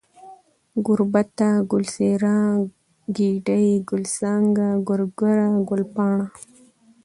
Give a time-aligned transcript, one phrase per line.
[0.85, 2.37] گوربته، گل څېره،
[3.15, 6.27] گېډۍ، گل څانگه، گورگره، گلپاڼه